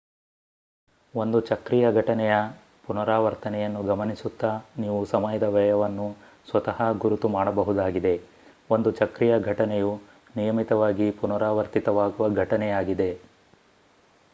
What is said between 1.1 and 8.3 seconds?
ಒಂದು ಚಕ್ರೀಯ ಘಟನೆಯ ಪುನರಾವರ್ತನೆಯನ್ನು ಗಮನಿಸುತ್ತಾ ನೀವು ಸಮಯದ ವ್ಯಯವನ್ನು ಸ್ವತಃ ಗುರುತು ಮಾಡಬಹುದಾಗಿದೆ